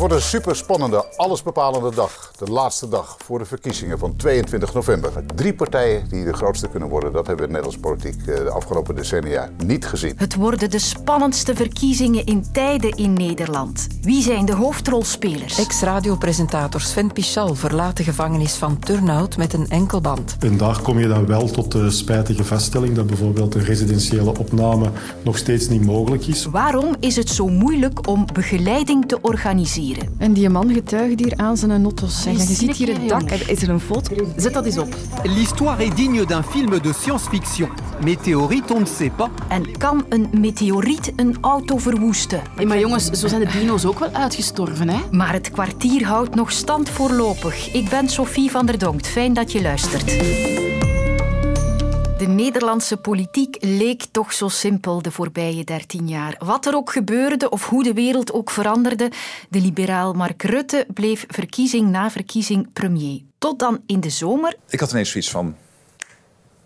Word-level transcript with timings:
wordt 0.00 0.14
een 0.14 0.22
superspannende, 0.22 1.04
allesbepalende 1.16 1.94
dag. 1.94 2.32
De 2.38 2.50
laatste 2.52 2.88
dag 2.88 3.16
voor 3.24 3.38
de 3.38 3.44
verkiezingen 3.44 3.98
van 3.98 4.16
22 4.16 4.74
november. 4.74 5.10
Drie 5.34 5.54
partijen 5.54 6.08
die 6.08 6.24
de 6.24 6.32
grootste 6.32 6.68
kunnen 6.68 6.88
worden, 6.88 7.12
dat 7.12 7.26
hebben 7.26 7.46
we 7.46 7.52
in 7.52 7.60
Nederlandse 7.60 7.80
politiek 7.80 8.26
eh, 8.26 8.36
de 8.36 8.50
afgelopen 8.50 8.94
decennia 8.94 9.50
niet 9.64 9.86
gezien. 9.86 10.12
Het 10.16 10.34
worden 10.34 10.70
de 10.70 10.78
spannendste 10.78 11.54
verkiezingen 11.54 12.26
in 12.26 12.44
tijden 12.52 12.90
in 12.90 13.12
Nederland. 13.12 13.86
Wie 14.02 14.22
zijn 14.22 14.44
de 14.44 14.54
hoofdrolspelers? 14.54 15.58
Ex-radiopresentator 15.58 16.80
Sven 16.80 17.12
Pichal 17.12 17.54
verlaat 17.54 17.96
de 17.96 18.04
gevangenis 18.04 18.54
van 18.54 18.78
Turnhout 18.78 19.36
met 19.36 19.52
een 19.52 19.68
enkelband. 19.68 20.36
En 20.38 20.56
daar 20.56 20.82
kom 20.82 20.98
je 20.98 21.08
dan 21.08 21.26
wel 21.26 21.50
tot 21.50 21.72
de 21.72 21.90
spijtige 21.90 22.44
vaststelling 22.44 22.94
dat 22.94 23.06
bijvoorbeeld 23.06 23.54
een 23.54 23.64
residentiële 23.64 24.38
opname 24.38 24.90
nog 25.22 25.38
steeds 25.38 25.68
niet 25.68 25.84
mogelijk 25.84 26.26
is. 26.26 26.44
Waarom 26.44 26.96
is 27.00 27.16
het 27.16 27.28
zo 27.28 27.48
moeilijk 27.48 28.08
om 28.08 28.26
begeleiding 28.32 29.08
te 29.08 29.20
organiseren? 29.20 29.88
En 30.18 30.32
die 30.32 30.48
man 30.48 30.72
getuigt 30.72 31.20
hier 31.20 31.32
aan 31.36 31.56
zijn 31.56 31.82
nottos. 31.82 32.22
Zeg, 32.22 32.32
je 32.32 32.54
ziet 32.54 32.76
hier 32.76 32.88
het 32.88 33.08
dak. 33.08 33.30
Is 33.30 33.62
er 33.62 33.68
een 33.68 33.80
foto? 33.80 34.14
Zet 34.36 34.52
dat 34.52 34.64
eens 34.64 34.78
op. 34.78 34.96
L'histoire 35.22 35.84
est 35.84 35.96
digne 35.96 36.24
d'un 36.24 36.42
film 36.42 36.82
de 36.82 36.92
science-fiction. 36.92 37.68
Météorite, 38.04 38.74
on 38.74 38.80
ne 38.80 38.86
sait 38.86 39.16
pas. 39.16 39.28
En 39.48 39.76
kan 39.78 40.04
een 40.08 40.28
meteoriet 40.32 41.12
een 41.16 41.36
auto 41.40 41.78
verwoesten? 41.78 42.42
Hey, 42.56 42.66
maar 42.66 42.78
jongens, 42.78 43.10
zo 43.10 43.28
zijn 43.28 43.40
de 43.40 43.58
dino's 43.58 43.84
ook 43.84 43.98
wel 43.98 44.12
uitgestorven, 44.12 44.88
hè? 44.88 44.98
Maar 45.10 45.32
het 45.32 45.50
kwartier 45.50 46.06
houdt 46.06 46.34
nog 46.34 46.52
stand 46.52 46.88
voorlopig. 46.88 47.72
Ik 47.72 47.88
ben 47.88 48.08
Sophie 48.08 48.50
van 48.50 48.66
der 48.66 48.78
Donkt. 48.78 49.06
Fijn 49.06 49.32
dat 49.32 49.52
je 49.52 49.62
luistert. 49.62 50.69
De 52.20 52.26
Nederlandse 52.26 52.96
politiek 52.96 53.56
leek 53.60 54.04
toch 54.10 54.32
zo 54.32 54.48
simpel 54.48 55.02
de 55.02 55.10
voorbije 55.10 55.64
dertien 55.64 56.08
jaar. 56.08 56.36
Wat 56.38 56.66
er 56.66 56.74
ook 56.74 56.92
gebeurde 56.92 57.50
of 57.50 57.68
hoe 57.68 57.82
de 57.82 57.92
wereld 57.92 58.32
ook 58.32 58.50
veranderde, 58.50 59.10
de 59.48 59.60
liberaal 59.60 60.12
Mark 60.12 60.42
Rutte 60.42 60.86
bleef 60.94 61.24
verkiezing 61.28 61.90
na 61.90 62.10
verkiezing 62.10 62.72
premier. 62.72 63.20
Tot 63.38 63.58
dan 63.58 63.82
in 63.86 64.00
de 64.00 64.10
zomer. 64.10 64.56
Ik 64.68 64.80
had 64.80 64.90
ineens 64.90 65.10
zoiets 65.10 65.30
van, 65.30 65.56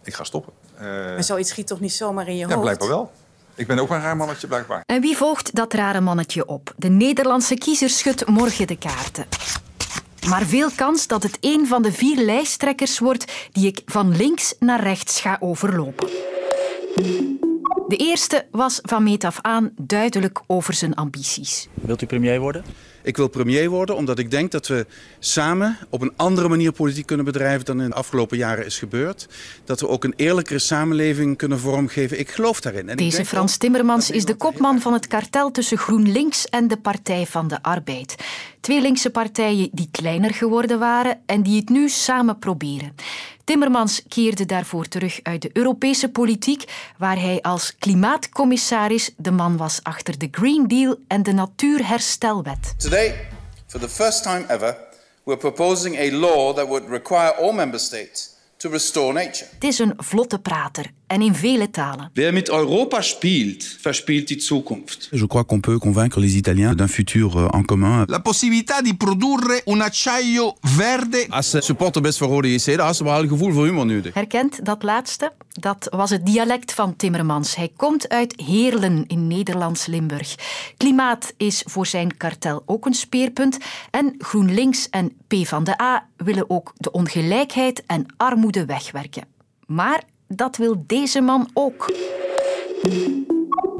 ik 0.03 0.15
ga 0.15 0.25
stoppen. 0.25 0.53
Uh, 0.75 0.83
maar 0.83 1.25
zoiets 1.25 1.51
schiet 1.51 1.67
toch 1.67 1.81
niet 1.81 1.93
zomaar 1.93 2.28
in 2.28 2.37
je 2.37 2.41
ja, 2.41 2.47
hoofd? 2.47 2.61
blijkbaar 2.61 2.89
wel. 2.89 3.12
Ik 3.55 3.67
ben 3.67 3.78
ook 3.78 3.91
een 3.91 4.00
raar 4.00 4.17
mannetje, 4.17 4.47
blijkbaar. 4.47 4.83
En 4.87 5.00
wie 5.00 5.17
volgt 5.17 5.55
dat 5.55 5.73
rare 5.73 6.00
mannetje 6.00 6.47
op? 6.47 6.73
De 6.77 6.89
Nederlandse 6.89 7.55
kiezer 7.55 7.91
schudt 7.91 8.27
morgen 8.27 8.67
de 8.67 8.77
kaarten. 8.77 9.27
Maar 10.28 10.47
veel 10.47 10.70
kans 10.77 11.06
dat 11.06 11.22
het 11.22 11.39
een 11.41 11.67
van 11.67 11.83
de 11.83 11.92
vier 11.92 12.25
lijsttrekkers 12.25 12.98
wordt 12.98 13.33
die 13.53 13.67
ik 13.67 13.83
van 13.86 14.17
links 14.17 14.55
naar 14.58 14.83
rechts 14.83 15.20
ga 15.20 15.36
overlopen. 15.41 16.08
De 17.95 18.05
eerste 18.05 18.47
was 18.50 18.78
van 18.83 19.03
meet 19.03 19.25
af 19.25 19.39
aan 19.41 19.73
duidelijk 19.77 20.41
over 20.47 20.75
zijn 20.75 20.95
ambities. 20.95 21.69
Wilt 21.75 22.03
u 22.03 22.06
premier 22.06 22.41
worden? 22.41 22.64
Ik 23.03 23.17
wil 23.17 23.28
premier 23.28 23.70
worden 23.70 23.97
omdat 23.97 24.19
ik 24.19 24.31
denk 24.31 24.50
dat 24.50 24.67
we 24.67 24.87
samen 25.19 25.77
op 25.91 26.00
een 26.00 26.12
andere 26.17 26.48
manier 26.48 26.72
politiek 26.72 27.06
kunnen 27.06 27.25
bedrijven 27.25 27.65
dan 27.65 27.83
in 27.83 27.89
de 27.89 27.95
afgelopen 27.95 28.37
jaren 28.37 28.65
is 28.65 28.78
gebeurd. 28.78 29.28
Dat 29.65 29.81
we 29.81 29.89
ook 29.89 30.05
een 30.05 30.12
eerlijkere 30.17 30.59
samenleving 30.59 31.37
kunnen 31.37 31.61
vormgeven. 31.61 32.19
Ik 32.19 32.31
geloof 32.31 32.61
daarin. 32.61 32.89
En 32.89 32.97
Deze 32.97 33.25
Frans 33.25 33.56
Timmermans 33.56 34.11
is 34.11 34.25
de 34.25 34.34
kopman 34.34 34.81
van 34.81 34.92
het 34.92 35.06
kartel 35.06 35.50
tussen 35.50 35.78
GroenLinks 35.78 36.45
en 36.45 36.69
de 36.69 36.77
Partij 36.77 37.27
van 37.27 37.48
de 37.48 37.62
Arbeid. 37.62 38.15
Twee 38.61 38.81
linkse 38.81 39.11
partijen 39.11 39.69
die 39.72 39.89
kleiner 39.91 40.34
geworden 40.34 40.78
waren 40.78 41.20
en 41.27 41.42
die 41.42 41.61
het 41.61 41.69
nu 41.69 41.89
samen 41.89 42.39
proberen. 42.39 42.95
Timmermans 43.45 44.03
keerde 44.09 44.47
daarvoor 44.47 44.89
terug 44.89 45.20
uit 45.23 45.42
de 45.42 45.50
Europese 45.53 46.11
politiek, 46.11 46.64
waar 46.98 47.20
hij 47.20 47.42
als 47.42 47.77
klimaatcommissaris 47.78 49.11
de 49.17 49.31
man 49.31 49.56
was 49.56 49.81
achter 49.83 50.19
de 50.19 50.28
Green 50.31 50.69
Deal 50.69 50.97
en 51.09 51.23
de 51.23 51.33
Natuurherstelwet. 51.33 52.75
Today, 52.77 53.28
for 53.67 53.81
the 53.81 53.89
first 53.89 54.22
time 54.22 54.45
ever, 54.48 54.77
we're 55.25 55.41
proposing 55.41 55.98
a 55.98 56.17
law 56.17 56.56
that 56.56 56.67
would 56.67 56.89
require 56.89 57.34
all 57.34 57.53
member 57.53 57.81
states 57.81 58.31
to 58.56 58.70
restore 58.70 59.12
nature. 59.12 59.47
Het 59.55 59.65
is 59.65 59.78
een 59.78 59.94
vlotte 59.97 60.38
prater 60.38 60.91
en 61.14 61.22
in 61.22 61.34
vele 61.34 61.70
talen. 61.70 62.10
Wer 62.12 62.32
mit 62.32 62.48
Europa 62.48 63.00
spielt, 63.00 63.76
verspielt 63.80 64.28
die 64.28 64.41
Zukunft. 64.41 65.08
Je 65.10 65.26
crois 65.26 65.47
qu'on 65.47 65.60
peut 65.60 65.78
convaincre 65.78 66.20
les 66.20 66.34
Italiens 66.34 66.75
d'un 66.76 66.88
futur 66.88 67.36
euh, 67.36 67.48
en 67.58 67.64
commun. 67.64 68.04
La 68.06 68.20
possibilità 68.20 68.80
di 68.80 68.94
produrre 68.94 69.62
un 69.64 69.80
acciaio 69.80 70.56
verde. 70.60 71.26
Als 71.28 71.50
ze 71.50 71.60
supporter 71.60 72.02
best 72.02 72.19
voor 72.19 72.28
Rode 72.28 72.52
JC, 72.52 72.64
dan 72.64 72.86
has 72.86 72.97
ze 72.97 73.04
wel 73.04 73.22
een 73.22 73.28
gevoel 73.28 73.52
voor 73.52 73.64
humor 73.64 73.86
nodig. 73.86 74.14
Herkent 74.14 74.64
dat 74.64 74.82
laatste? 74.82 75.32
Dat 75.48 75.86
was 75.91 76.10
het 76.10 76.26
dialect 76.26 76.72
van 76.72 76.97
Timmermans. 76.97 77.56
Hij 77.56 77.72
komt 77.76 78.08
uit 78.08 78.41
Heerlen 78.46 79.04
in 79.06 79.26
Nederlands 79.26 79.86
Limburg. 79.86 80.34
Klimaat 80.76 81.34
is 81.36 81.62
voor 81.66 81.86
zijn 81.86 82.16
kartel 82.16 82.62
ook 82.66 82.86
een 82.86 82.94
speerpunt. 82.94 83.58
En 83.91 84.14
GroenLinks 84.19 84.88
en 84.91 85.12
PvdA 85.28 86.06
willen 86.16 86.50
ook 86.50 86.72
de 86.76 86.91
ongelijkheid 86.91 87.82
en 87.86 88.06
armoede 88.16 88.64
wegwerken. 88.64 89.25
Maar 89.66 90.02
dat 90.27 90.57
wil 90.57 90.85
deze 90.87 91.21
man 91.21 91.49
ook. 91.53 91.93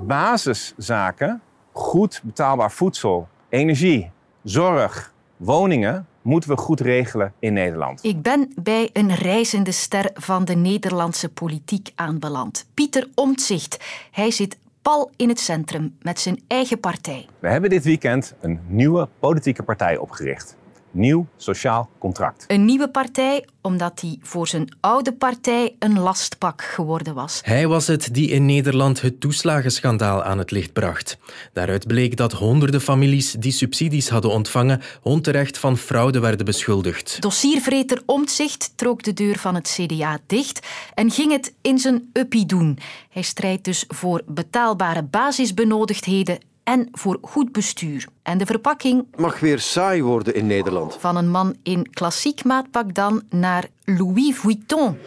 Basiszaken, 0.07 1.43
goed 1.73 2.21
betaalbaar 2.25 2.73
voedsel, 2.73 3.29
energie, 3.49 4.11
zorg, 4.43 5.13
woningen 5.37 6.07
moeten 6.23 6.51
we 6.51 6.57
goed 6.57 6.81
regelen 6.81 7.33
in 7.39 7.53
Nederland. 7.53 8.05
Ik 8.05 8.23
ben 8.23 8.53
bij 8.63 8.91
een 8.93 9.15
reizende 9.15 9.73
ster 9.73 10.11
van 10.15 10.45
de 10.45 10.55
Nederlandse 10.55 11.29
politiek 11.29 11.93
aanbeland. 11.95 12.67
Pieter 12.75 13.09
Omtzigt. 13.15 13.85
Hij 14.11 14.31
zit 14.31 14.59
pal 14.83 15.11
in 15.17 15.29
het 15.29 15.41
centrum 15.41 15.97
met 16.03 16.21
zijn 16.21 16.43
eigen 16.47 16.81
partij. 16.81 17.27
We 17.39 17.49
hebben 17.49 17.71
dit 17.71 17.85
weekend 17.85 18.35
een 18.41 18.61
nieuwe 18.67 19.09
politieke 19.19 19.63
partij 19.63 19.97
opgericht. 19.97 20.57
Nieuw 20.95 21.27
Sociaal 21.37 21.89
Contract. 21.99 22.45
Een 22.47 22.65
nieuwe 22.65 22.89
partij 22.89 23.45
omdat 23.61 24.01
hij 24.01 24.19
voor 24.23 24.49
zijn 24.49 24.77
oude 24.81 25.13
partij 25.13 25.77
een 25.79 25.99
lastpak 25.99 26.63
geworden 26.63 27.15
was. 27.15 27.41
Hij 27.45 27.69
was 27.69 27.87
het 27.87 28.15
die 28.15 28.29
in 28.29 28.47
Nederland 28.47 29.01
het 29.01 29.21
toeslagenschandaal 29.21 30.23
aan 30.23 30.39
het 30.39 30.51
licht 30.51 30.73
bracht. 30.73 31.19
Daaruit 31.53 31.87
bleek 31.87 32.17
dat 32.17 32.33
honderden 32.33 32.81
families 32.81 33.33
die 33.33 33.53
subsidies 33.53 34.09
hadden 34.09 34.31
ontvangen 34.31 34.81
onterecht 35.03 35.59
van 35.59 35.77
fraude 35.77 36.21
werden 36.21 36.47
beschuldigd. 36.47 37.23
Dossiervreter 37.23 38.03
Omtzigt 38.07 38.73
trok 38.77 39.03
de 39.03 39.13
deur 39.13 39.39
van 39.39 39.55
het 39.55 39.79
CDA 39.81 40.19
dicht 40.27 40.67
en 40.95 41.11
ging 41.11 41.33
het 41.33 41.55
in 41.63 41.79
zijn 41.79 42.11
uppie 42.13 42.47
doen. 42.47 42.79
Hij 43.11 43.23
strijdt 43.23 43.65
dus 43.65 43.85
voor 43.89 44.23
betaalbare 44.27 45.03
basisbenodigdheden 45.03 46.39
en 46.65 46.89
voor 46.93 47.19
goed 47.23 47.53
bestuur. 47.53 48.07
En 48.23 48.39
de 48.39 48.47
verpakking 48.47 49.07
mag 49.17 49.41
weer 49.41 49.59
saai 49.59 50.03
worden 50.03 50.35
in 50.35 50.47
Nederland. 50.47 50.97
Van 51.01 51.17
een 51.17 51.31
man 51.31 51.57
in 51.63 51.91
klassiek 51.91 52.45
maatpak 52.45 52.95
dan 52.95 53.23
naar 53.31 53.65
Louis 53.85 54.37
Vuitton. 54.37 54.99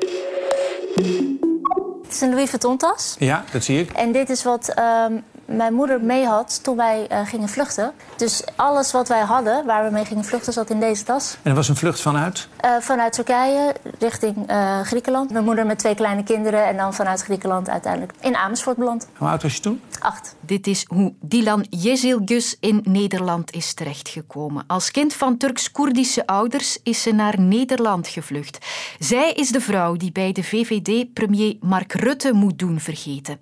Het 2.04 2.16
is 2.16 2.22
een 2.22 2.30
Louis 2.30 2.50
Vuitton 2.50 2.78
tas. 2.78 3.16
Ja, 3.20 3.44
dat 3.52 3.64
zie 3.64 3.80
ik. 3.80 3.92
En 3.92 4.12
dit 4.12 4.30
is 4.30 4.44
wat 4.44 4.74
uh, 4.80 5.06
mijn 5.48 5.74
moeder 5.74 6.02
mee 6.02 6.26
had 6.26 6.64
toen 6.64 6.78
wij 6.78 7.08
uh, 7.12 7.20
gingen 7.26 7.50
vluchten. 7.50 7.94
Dus 8.18 8.44
alles 8.56 8.92
wat 8.92 9.08
wij 9.08 9.22
hadden, 9.22 9.66
waar 9.66 9.86
we 9.86 9.92
mee 9.92 10.06
gingen 10.06 10.24
vluchten, 10.24 10.54
zat 10.54 10.70
in 10.70 10.80
deze 10.80 11.04
tas. 11.04 11.34
En 11.34 11.40
dat 11.44 11.56
was 11.56 11.70
een 11.70 11.76
vlucht 11.76 12.02
vanuit? 12.02 12.48
Uh, 12.66 12.72
vanuit 12.80 13.14
Turkije 13.14 13.76
richting 14.00 14.52
uh, 14.52 14.82
Griekenland. 14.82 15.32
Mijn 15.32 15.44
moeder 15.44 15.66
met 15.66 15.80
twee 15.80 15.96
kleine 15.96 16.24
kinderen 16.24 16.66
en 16.66 16.78
dan 16.78 16.94
vanuit 16.94 17.22
Griekenland 17.22 17.70
uiteindelijk 17.70 18.14
in 18.22 18.36
Amersfoort 18.36 18.78
beland. 18.78 19.08
Hoe 19.18 19.28
oud 19.28 19.42
was 19.42 19.56
je 19.56 19.62
toen? 19.62 19.82
Acht. 20.00 20.36
Dit 20.40 20.68
is 20.68 20.86
hoe 20.88 21.14
Dilan 21.22 21.66
Yezilgus 21.70 22.58
in 22.60 22.82
Nederland 22.84 23.52
is 23.52 23.74
terechtgekomen. 23.74 24.64
Als 24.68 24.92
kind 24.92 25.14
van 25.14 25.38
Turks-Koerdische 25.38 26.28
ouders 26.28 26.80
is 26.84 27.02
ze 27.02 27.12
naar 27.12 27.40
Nederland 27.40 28.08
gevlucht. 28.08 28.66
Zij 29.00 29.32
is 29.32 29.50
de 29.50 29.62
vrouw 29.62 29.96
die 29.96 30.12
bij 30.12 30.32
de 30.32 30.44
VVD-premier 30.44 31.58
Mark 31.62 31.94
Rutte 31.94 32.34
moet 32.34 32.60
doen 32.60 32.80
vergeten. 32.80 33.40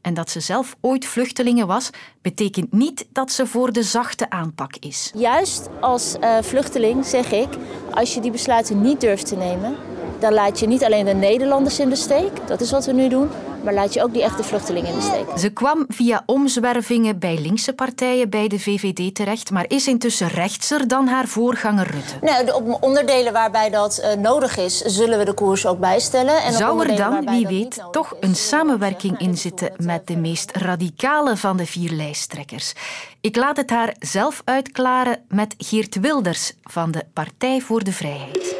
En 0.00 0.14
dat 0.14 0.30
ze 0.30 0.40
zelf 0.40 0.76
ooit 0.80 1.06
vluchtelingen 1.06 1.66
was, 1.66 1.90
betekent 2.22 2.72
niet 2.72 3.06
dat 3.12 3.30
ze 3.30 3.46
voor 3.46 3.72
de 3.72 3.82
zachte 3.82 4.30
aanpak 4.30 4.76
is. 4.76 5.12
Juist 5.14 5.68
als 5.80 6.16
uh, 6.20 6.38
vluchteling 6.42 7.04
zeg 7.04 7.32
ik, 7.32 7.48
als 7.90 8.14
je 8.14 8.20
die 8.20 8.30
besluiten 8.30 8.82
niet 8.82 9.00
durft 9.00 9.26
te 9.26 9.36
nemen, 9.36 9.76
dan 10.18 10.32
laat 10.32 10.60
je 10.60 10.66
niet 10.66 10.84
alleen 10.84 11.04
de 11.04 11.14
Nederlanders 11.14 11.78
in 11.78 11.88
de 11.88 11.96
steek, 11.96 12.30
dat 12.46 12.60
is 12.60 12.70
wat 12.70 12.86
we 12.86 12.92
nu 12.92 13.08
doen, 13.08 13.28
maar 13.64 13.74
laat 13.74 13.94
je 13.94 14.02
ook 14.02 14.12
die 14.12 14.22
echte 14.22 14.42
vluchtelingen 14.42 14.90
in 14.90 14.96
de 14.96 15.02
steek. 15.02 15.38
Ze 15.38 15.50
kwam 15.50 15.84
via 15.88 16.22
omzwervingen 16.26 17.18
bij 17.18 17.38
linkse 17.40 17.72
partijen 17.72 18.30
bij 18.30 18.48
de 18.48 18.58
VVD 18.58 19.14
terecht, 19.14 19.50
maar 19.50 19.64
is 19.68 19.86
intussen 19.86 20.28
rechtser 20.28 20.88
dan 20.88 21.06
haar 21.06 21.26
voorganger 21.26 21.86
Rutte. 21.90 22.14
Nee, 22.20 22.54
op 22.54 22.82
onderdelen 22.82 23.32
waarbij 23.32 23.70
dat 23.70 24.00
uh, 24.04 24.22
nodig 24.22 24.56
is, 24.56 24.80
zullen 24.80 25.18
we 25.18 25.24
de 25.24 25.32
koers 25.32 25.66
ook 25.66 25.78
bijstellen. 25.78 26.42
En 26.42 26.52
Zou 26.52 26.88
er 26.88 26.96
dan, 26.96 27.30
wie 27.30 27.46
weet, 27.46 27.82
toch 27.90 28.16
een 28.20 28.34
samenwerking 28.34 29.18
in 29.18 29.36
zitten 29.36 29.72
met 29.76 30.06
de 30.06 30.16
meest 30.16 30.56
radicale 30.56 31.36
van 31.36 31.56
de 31.56 31.66
vier 31.66 31.90
lijsttrekkers? 31.90 32.72
Ik 33.20 33.36
laat 33.36 33.56
het 33.56 33.70
haar 33.70 33.94
zelf 33.98 34.42
uitklaren 34.44 35.24
met 35.28 35.54
Geert 35.58 36.00
Wilders 36.00 36.52
van 36.62 36.90
de 36.90 37.04
Partij 37.12 37.60
voor 37.60 37.84
de 37.84 37.92
Vrijheid. 37.92 38.56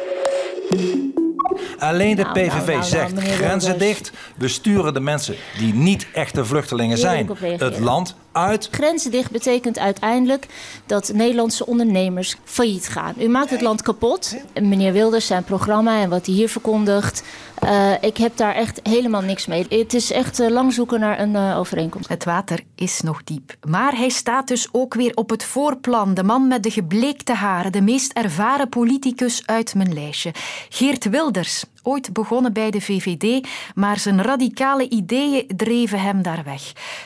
Alleen 1.79 2.15
de 2.15 2.21
Nou, 2.21 2.33
PVV 2.33 2.67
nou, 2.67 2.77
nou, 2.77 2.83
zegt 2.83 3.19
grenzen 3.19 3.79
dicht. 3.79 4.11
We 4.35 4.47
sturen 4.47 4.93
de 4.93 4.99
mensen 4.99 5.35
die 5.57 5.73
niet 5.73 6.07
echte 6.13 6.45
vluchtelingen 6.45 6.97
zijn 6.97 7.29
het 7.57 7.79
land 7.79 8.15
uit. 8.31 8.67
Grenzen 8.71 9.11
dicht 9.11 9.31
betekent 9.31 9.79
uiteindelijk 9.79 10.45
dat 10.85 11.11
Nederlandse 11.13 11.65
ondernemers 11.65 12.35
failliet 12.43 12.87
gaan. 12.87 13.13
U 13.19 13.27
maakt 13.27 13.49
het 13.49 13.61
land 13.61 13.81
kapot. 13.81 14.35
Meneer 14.61 14.93
Wilders, 14.93 15.25
zijn 15.25 15.43
programma 15.43 16.01
en 16.01 16.09
wat 16.09 16.25
hij 16.25 16.35
hier 16.35 16.49
verkondigt. 16.49 17.23
Uh, 17.63 17.93
ik 18.01 18.17
heb 18.17 18.37
daar 18.37 18.55
echt 18.55 18.79
helemaal 18.83 19.21
niks 19.21 19.45
mee. 19.45 19.65
Het 19.69 19.93
is 19.93 20.11
echt 20.11 20.39
uh, 20.39 20.49
lang 20.49 20.73
zoeken 20.73 20.99
naar 20.99 21.19
een 21.19 21.33
uh, 21.33 21.57
overeenkomst. 21.57 22.09
Het 22.09 22.23
water 22.23 22.59
is 22.75 23.01
nog 23.01 23.23
diep. 23.23 23.55
Maar 23.67 23.95
hij 23.95 24.09
staat 24.09 24.47
dus 24.47 24.67
ook 24.71 24.93
weer 24.93 25.15
op 25.15 25.29
het 25.29 25.43
voorplan. 25.43 26.13
De 26.13 26.23
man 26.23 26.47
met 26.47 26.63
de 26.63 26.71
gebleekte 26.71 27.33
haren, 27.33 27.71
de 27.71 27.81
meest 27.81 28.11
ervaren 28.11 28.69
politicus 28.69 29.41
uit 29.45 29.75
mijn 29.75 29.93
lijstje. 29.93 30.33
Geert 30.69 31.09
Wilders, 31.09 31.63
ooit 31.83 32.13
begonnen 32.13 32.53
bij 32.53 32.71
de 32.71 32.81
VVD, 32.81 33.47
maar 33.75 33.99
zijn 33.99 34.21
radicale 34.21 34.89
ideeën 34.89 35.47
dreven 35.55 36.01
hem 36.01 36.21
daar 36.21 36.43
weg. 36.43 36.61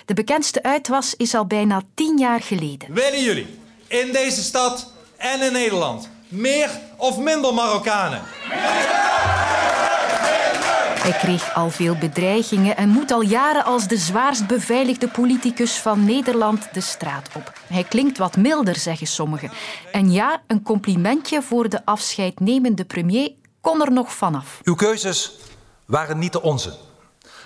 De 0.05 0.13
bekendste 0.13 0.63
uitwas 0.63 1.15
is 1.15 1.35
al 1.35 1.45
bijna 1.45 1.81
tien 1.93 2.17
jaar 2.17 2.41
geleden. 2.41 2.93
Willen 2.93 3.23
jullie 3.23 3.59
in 3.87 4.11
deze 4.11 4.43
stad 4.43 4.93
en 5.17 5.41
in 5.41 5.51
Nederland 5.51 6.09
meer 6.27 6.69
of 6.97 7.17
minder 7.17 7.53
Marokkanen? 7.53 8.21
Hij 11.03 11.11
kreeg 11.11 11.53
al 11.53 11.69
veel 11.69 11.95
bedreigingen 11.95 12.77
en 12.77 12.89
moet 12.89 13.11
al 13.11 13.21
jaren 13.21 13.63
als 13.63 13.87
de 13.87 13.97
zwaarst 13.97 14.47
beveiligde 14.47 15.07
politicus 15.07 15.77
van 15.77 16.05
Nederland 16.05 16.73
de 16.73 16.81
straat 16.81 17.29
op. 17.35 17.53
Hij 17.67 17.83
klinkt 17.83 18.17
wat 18.17 18.37
milder, 18.37 18.75
zeggen 18.75 19.07
sommigen. 19.07 19.51
En 19.91 20.11
ja, 20.11 20.41
een 20.47 20.61
complimentje 20.61 21.41
voor 21.41 21.69
de 21.69 21.85
afscheidnemende 21.85 22.85
premier 22.85 23.31
kon 23.61 23.81
er 23.81 23.91
nog 23.91 24.13
vanaf. 24.13 24.59
Uw 24.63 24.75
keuzes 24.75 25.31
waren 25.85 26.19
niet 26.19 26.31
de 26.31 26.41
onze. 26.41 26.73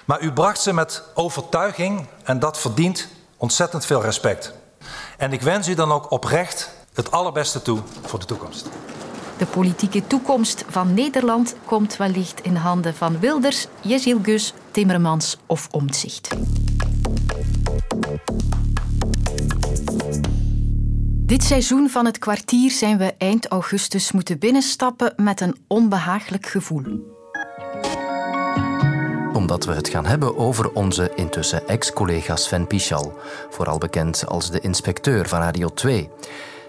Maar 0.06 0.22
u 0.22 0.34
bracht 0.34 0.62
ze 0.62 0.74
met 0.74 1.04
overtuiging 1.14 2.06
en 2.24 2.40
dat 2.40 2.60
verdient 2.60 3.08
ontzettend 3.38 3.86
veel 3.86 4.02
respect. 4.02 4.54
En 5.18 5.34
ik 5.34 5.42
wens 5.42 5.68
u 5.68 5.74
dan 5.74 5.92
ook 5.92 6.12
oprecht 6.12 6.70
het 6.94 7.12
allerbeste 7.12 7.62
toe 7.62 7.80
voor 8.06 8.20
de 8.20 8.26
toekomst. 8.26 8.70
De 9.38 9.46
politieke 9.46 10.08
toekomst 10.08 10.66
van 10.68 10.94
Nederland 10.94 11.56
komt 11.66 11.98
wellicht 11.98 12.42
in 12.42 12.56
handen 12.56 12.96
van 12.96 13.20
Wilders, 13.20 13.68
Jezil 13.82 14.20
Gus, 14.24 14.54
Timmermans 14.72 15.38
of 15.46 15.68
Omtzigt. 15.72 16.36
Dit 21.10 21.44
seizoen 21.44 21.90
van 21.90 22.06
het 22.06 22.18
kwartier 22.18 22.72
zijn 22.72 22.98
we 22.98 23.14
eind 23.18 23.48
augustus 23.48 24.12
moeten 24.12 24.40
binnenstappen 24.40 25.14
met 25.16 25.42
een 25.42 25.56
onbehaaglijk 25.68 26.46
gevoel. 26.46 27.16
Omdat 29.34 29.66
we 29.66 29.74
het 29.74 29.90
gaan 29.90 30.06
hebben 30.06 30.38
over 30.38 30.72
onze 30.72 31.12
intussen 31.16 31.68
ex-collega 31.68 32.36
Sven 32.36 32.68
Pichal, 32.68 33.20
vooral 33.50 33.78
bekend 33.78 34.28
als 34.28 34.52
de 34.52 34.60
inspecteur 34.60 35.28
van 35.28 35.40
Radio 35.40 35.68
2. 35.68 36.10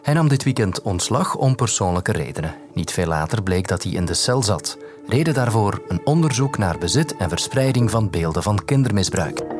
Hij 0.08 0.16
nam 0.16 0.28
dit 0.28 0.44
weekend 0.44 0.82
ontslag 0.82 1.36
om 1.36 1.56
persoonlijke 1.56 2.12
redenen. 2.12 2.54
Niet 2.72 2.92
veel 2.92 3.06
later 3.06 3.42
bleek 3.42 3.68
dat 3.68 3.82
hij 3.82 3.92
in 3.92 4.04
de 4.04 4.14
cel 4.14 4.42
zat. 4.42 4.78
Reden 5.06 5.34
daarvoor 5.34 5.82
een 5.88 6.00
onderzoek 6.04 6.58
naar 6.58 6.78
bezit 6.78 7.16
en 7.16 7.28
verspreiding 7.28 7.90
van 7.90 8.10
beelden 8.10 8.42
van 8.42 8.64
kindermisbruik. 8.64 9.57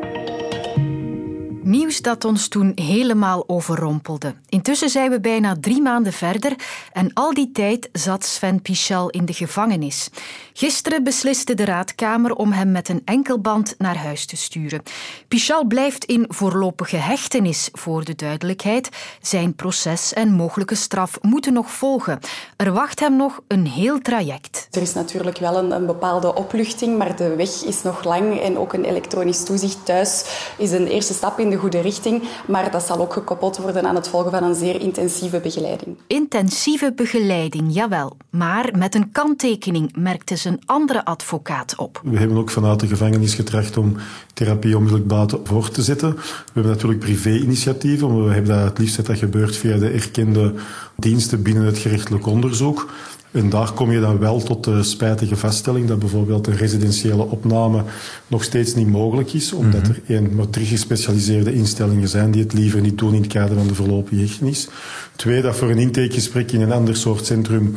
Nieuws 1.69 2.01
dat 2.01 2.25
ons 2.25 2.49
toen 2.49 2.73
helemaal 2.75 3.45
overrompelde. 3.47 4.35
Intussen 4.49 4.89
zijn 4.89 5.11
we 5.11 5.21
bijna 5.21 5.57
drie 5.61 5.83
maanden 5.83 6.13
verder 6.13 6.53
en 6.93 7.13
al 7.13 7.35
die 7.35 7.51
tijd 7.53 7.89
zat 7.93 8.25
Sven 8.25 8.63
Pichal 8.63 9.11
in 9.11 9.25
de 9.25 9.33
gevangenis. 9.33 10.11
Gisteren 10.53 11.05
besliste 11.05 11.55
de 11.55 11.65
raadkamer 11.65 12.35
om 12.35 12.53
hem 12.53 12.73
met 12.73 12.89
een 12.89 13.03
enkelband 13.05 13.75
naar 13.79 13.97
huis 13.97 14.27
te 14.27 14.37
sturen. 14.37 14.83
Pichal 15.29 15.65
blijft 15.65 16.05
in 16.05 16.25
voorlopige 16.29 16.97
hechtenis, 16.97 17.69
voor 17.73 18.05
de 18.05 18.15
duidelijkheid. 18.15 18.89
Zijn 19.21 19.55
proces 19.55 20.13
en 20.13 20.33
mogelijke 20.33 20.75
straf 20.75 21.19
moeten 21.23 21.53
nog 21.53 21.71
volgen. 21.71 22.19
Er 22.57 22.73
wacht 22.73 23.01
hem 23.01 23.17
nog 23.17 23.41
een 23.49 23.67
heel 23.67 24.01
traject. 24.01 24.69
Er 24.71 24.83
is 24.83 24.95
natuurlijk 24.95 25.39
wel 25.39 25.57
een, 25.57 25.71
een 25.71 25.87
bepaalde 25.87 26.35
opluchting, 26.35 26.99
maar 26.99 27.17
de 27.17 27.35
weg 27.35 27.65
is 27.65 27.83
nog 27.83 28.05
lang 28.05 28.41
en 28.41 28.59
ook 28.59 28.73
een 28.73 28.85
elektronisch 28.85 29.45
toezicht 29.45 29.85
thuis 29.85 30.25
is 30.59 30.71
een 30.71 30.87
eerste 30.87 31.15
stap 31.15 31.39
in 31.39 31.51
de 31.51 31.57
goede 31.59 31.81
richting, 31.81 32.23
maar 32.47 32.71
dat 32.71 32.83
zal 32.83 33.01
ook 33.01 33.13
gekoppeld 33.13 33.57
worden 33.57 33.87
aan 33.87 33.95
het 33.95 34.09
volgen 34.09 34.31
van 34.31 34.43
een 34.43 34.55
zeer 34.55 34.81
intensieve 34.81 35.41
begeleiding. 35.41 35.97
Intensieve 36.07 36.93
begeleiding, 36.97 37.75
jawel. 37.75 38.17
Maar 38.31 38.71
met 38.77 38.95
een 38.95 39.13
kanttekening, 39.13 39.97
merkte 39.97 40.37
zijn 40.37 40.59
andere 40.65 41.05
advocaat 41.05 41.77
op. 41.77 42.01
We 42.05 42.19
hebben 42.19 42.37
ook 42.37 42.51
vanuit 42.51 42.81
de 42.81 42.87
gevangenis 42.87 43.35
getracht 43.35 43.77
om 43.77 43.97
therapie 44.35 44.77
onmiddellijk 44.77 45.09
buiten 45.09 45.41
voor 45.45 45.71
te 45.71 45.83
zetten. 45.83 46.15
We 46.15 46.23
hebben 46.53 46.73
natuurlijk 46.73 47.01
privé-initiatieven, 47.01 48.09
maar 48.15 48.25
we 48.25 48.33
hebben 48.33 48.57
dat 48.57 48.65
het 48.65 48.79
liefst 48.79 48.97
dat 48.97 49.07
dat 49.07 49.19
gebeurt 49.19 49.57
via 49.57 49.77
de 49.77 49.89
erkende 49.89 50.55
diensten 50.97 51.43
binnen 51.43 51.65
het 51.65 51.79
gerechtelijk 51.79 52.27
onderzoek. 52.27 52.93
En 53.31 53.51
daar 53.51 53.73
kom 53.73 53.93
je 53.93 54.01
dan 54.01 54.19
wel 54.19 54.43
tot 54.43 54.65
de 54.65 54.83
spijtige 54.83 55.37
vaststelling 55.37 55.89
dat 55.89 55.99
bijvoorbeeld 55.99 56.47
een 56.47 56.57
residentiële 56.57 57.23
opname 57.23 57.83
nog 58.27 58.45
steeds 58.45 58.75
niet 58.75 58.89
mogelijk 58.89 59.33
is, 59.33 59.53
omdat 59.53 59.89
er 59.89 60.01
één, 60.07 60.35
maar 60.35 60.51
drie 60.51 60.67
gespecialiseerde 60.67 61.55
instellingen 61.55 62.09
zijn 62.09 62.31
die 62.31 62.43
het 62.43 62.53
liever 62.53 62.81
niet 62.81 62.99
doen 62.99 63.15
in 63.15 63.23
het 63.23 63.33
kader 63.33 63.57
van 63.57 63.67
de 63.67 63.75
voorlopige 63.75 64.21
hechtenis. 64.21 64.69
Twee, 65.17 65.43
dat 65.43 65.57
voor 65.57 65.71
een 65.71 65.79
intakegesprek 65.79 66.53
in 66.53 66.61
een 66.61 66.73
ander 66.73 66.97
soort 66.97 67.27
centrum 67.27 67.77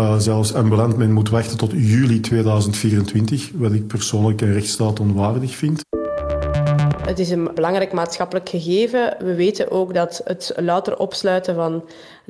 uh, 0.00 0.18
zelfs 0.18 0.54
ambulant 0.54 0.96
men 0.96 1.12
moet 1.12 1.28
wachten 1.28 1.56
tot 1.56 1.70
juli 1.74 2.20
2024, 2.20 3.50
wat 3.54 3.72
ik 3.72 3.86
persoonlijk 3.86 4.40
een 4.40 4.52
rechtsstaat 4.52 5.00
onwaardig 5.00 5.54
vind. 5.54 5.82
Het 7.10 7.18
is 7.18 7.30
een 7.30 7.50
belangrijk 7.54 7.92
maatschappelijk 7.92 8.48
gegeven. 8.48 9.16
We 9.18 9.34
weten 9.34 9.70
ook 9.70 9.94
dat 9.94 10.20
het 10.24 10.52
louter 10.56 10.96
opsluiten 10.96 11.54
van 11.54 11.84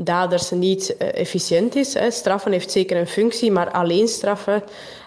daders 0.05 0.51
niet 0.51 0.97
efficiënt 0.97 1.77
is. 1.77 1.97
Straffen 2.09 2.53
heeft 2.53 2.71
zeker 2.71 2.97
een 2.97 3.07
functie, 3.07 3.51
maar 3.53 3.71
alleen 3.71 4.09
straffen 4.09 4.63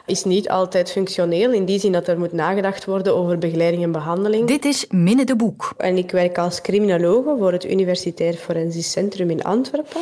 is 0.06 0.24
niet 0.24 0.50
altijd 0.50 0.92
functioneel. 0.92 1.52
In 1.52 1.66
die 1.66 1.80
zin 1.80 1.92
dat 1.92 2.08
er 2.08 2.20
moet 2.20 2.34
nagedacht 2.34 2.86
worden 2.86 3.16
over 3.16 3.38
begeleiding 3.38 3.84
en 3.84 3.92
behandeling. 3.92 4.48
Dit 4.48 4.66
is 4.66 4.86
Minne 4.90 5.26
de 5.26 5.36
Boek. 5.36 5.74
En 5.78 5.98
ik 5.98 6.12
werk 6.12 6.38
als 6.38 6.62
criminologe 6.62 7.36
voor 7.38 7.52
het 7.52 7.66
Universitair 7.66 8.34
Forensisch 8.34 8.92
Centrum 8.92 9.30
in 9.30 9.44
Antwerpen. 9.44 10.02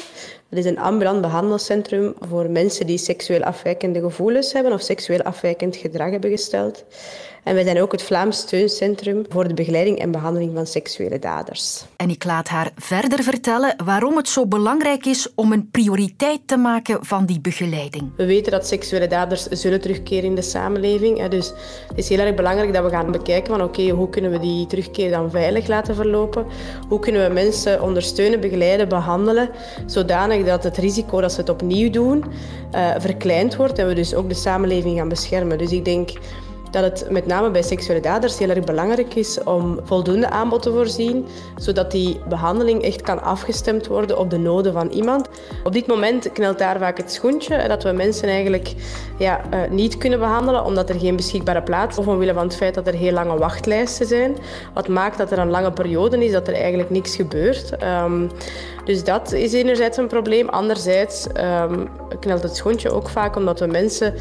Dat 0.50 0.60
is 0.60 0.66
een 0.66 0.80
ambulant 0.80 1.22
behandelcentrum 1.22 2.14
voor 2.20 2.50
mensen 2.50 2.88
die 2.88 2.98
seksueel 2.98 3.44
afwijkende 3.44 4.00
gevoelens 4.00 4.54
hebben 4.54 4.74
of 4.74 4.82
seksueel 4.82 5.22
afwijkend 5.22 5.76
gedrag 5.76 6.12
hebben 6.12 6.30
gesteld. 6.30 6.84
En 7.44 7.54
wij 7.54 7.64
zijn 7.64 7.82
ook 7.82 7.92
het 7.92 8.04
Vlaams 8.04 8.38
Steuncentrum 8.38 9.26
voor 9.30 9.48
de 9.48 9.54
begeleiding 9.54 10.00
en 10.00 10.12
behandeling 10.12 10.52
van 10.56 10.68
seksuele 10.68 11.20
daders. 11.20 11.84
En 11.96 12.10
ik 12.10 12.24
laat 12.24 12.48
haar 12.48 12.72
verder 12.76 13.24
vertellen 13.24 13.76
waarom 13.86 14.18
het 14.18 14.30
zo 14.30 14.46
belangrijk 14.46 14.81
is 14.86 15.28
om 15.36 15.52
een 15.52 15.70
prioriteit 15.70 16.40
te 16.46 16.58
maken 16.58 17.06
van 17.06 17.26
die 17.26 17.42
begeleiding. 17.42 18.12
We 18.18 18.26
weten 18.26 18.52
dat 18.52 18.68
seksuele 18.68 19.08
daders 19.08 19.44
zullen 19.44 19.82
terugkeren 19.82 20.24
in 20.24 20.36
de 20.36 20.42
samenleving. 20.42 21.28
Dus 21.28 21.54
het 21.88 21.98
is 21.98 22.10
heel 22.10 22.20
erg 22.20 22.36
belangrijk 22.36 22.74
dat 22.74 22.84
we 22.84 22.90
gaan 22.90 23.12
bekijken 23.12 23.54
van 23.54 23.64
oké, 23.64 23.90
hoe 23.90 24.10
kunnen 24.10 24.32
we 24.32 24.40
die 24.40 24.68
terugkeer 24.68 25.12
dan 25.12 25.32
veilig 25.32 25.68
laten 25.68 25.96
verlopen? 25.96 26.46
Hoe 26.88 27.00
kunnen 27.00 27.28
we 27.28 27.34
mensen 27.34 27.82
ondersteunen, 27.82 28.40
begeleiden, 28.40 28.90
behandelen, 28.90 29.50
zodanig 29.86 30.46
dat 30.46 30.64
het 30.64 30.78
risico 30.78 31.22
dat 31.22 31.32
ze 31.32 31.40
het 31.40 31.50
opnieuw 31.50 31.90
doen 31.90 32.24
uh, 32.76 32.90
verkleind 32.98 33.56
wordt 33.56 33.80
en 33.80 33.88
we 33.88 33.94
dus 33.94 34.14
ook 34.14 34.30
de 34.30 34.36
samenleving 34.36 34.98
gaan 34.98 35.10
beschermen. 35.10 35.58
Dus 35.58 35.72
ik 35.72 35.86
denk 35.86 36.10
dat 36.72 36.84
het 36.84 37.10
met 37.10 37.26
name 37.26 37.52
bij 37.52 37.62
seksuele 37.62 38.02
daders 38.02 38.38
heel 38.38 38.50
erg 38.50 38.64
belangrijk 38.64 39.16
is 39.16 39.44
om 39.44 39.80
voldoende 39.84 40.30
aanbod 40.30 40.62
te 40.62 40.72
voorzien, 40.72 41.28
zodat 41.58 41.92
die 41.92 42.20
behandeling 42.30 42.84
echt 42.84 43.02
kan 43.02 43.22
afgestemd 43.22 43.88
worden 43.88 44.18
op 44.18 44.30
de 44.30 44.38
noden 44.38 44.74
van 44.74 44.90
iemand. 44.90 45.30
Op 45.64 45.74
dit 45.74 45.88
moment 45.88 46.32
knelt 46.32 46.60
daar 46.60 46.80
vaak 46.80 46.98
het 46.98 47.12
schoentje 47.12 47.68
dat 47.68 47.84
we 47.84 47.92
mensen 47.92 48.30
eigenlijk 48.30 48.74
ja, 49.18 49.42
uh, 49.54 49.60
niet 49.70 49.98
kunnen 49.98 50.20
behandelen 50.20 50.66
omdat 50.66 50.90
er 50.90 51.00
geen 51.00 51.16
beschikbare 51.16 51.62
plaats 51.62 51.98
of 51.98 52.08
omwille 52.08 52.34
van 52.34 52.44
het 52.44 52.56
feit 52.56 52.74
dat 52.74 52.88
er 52.88 52.94
heel 52.94 53.14
lange 53.14 53.38
wachtlijsten 53.38 54.08
zijn. 54.08 54.38
Wat 54.74 54.88
maakt 54.88 55.18
dat 55.18 55.32
er 55.32 55.40
een 55.40 55.50
lange 55.50 55.72
periode 55.72 56.26
is 56.26 56.32
dat 56.32 56.48
er 56.48 56.54
eigenlijk 56.54 56.90
niks 56.90 57.16
gebeurt. 57.16 57.72
Um, 58.04 58.30
dus 58.92 59.04
dat 59.04 59.32
is 59.32 59.54
enerzijds 59.54 59.98
een 59.98 60.08
probleem. 60.08 60.50
Anderzijds 60.50 61.28
um, 61.38 61.90
knelt 62.20 62.44
het 62.44 62.56
schoentje 62.56 62.92
ook 62.92 63.10
vaak 63.10 63.36
omdat 63.36 63.60
we 63.60 63.66
mensen 63.66 64.14